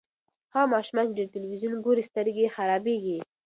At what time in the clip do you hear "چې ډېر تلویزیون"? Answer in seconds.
1.07-1.77